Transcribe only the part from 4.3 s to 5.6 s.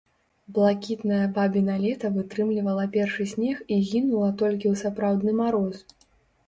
толькі ў сапраўдны